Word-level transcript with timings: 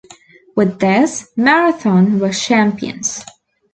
With 0.55 0.79
this, 0.79 1.27
Marathon 1.37 2.19
were 2.19 2.31
champions. 2.31 3.23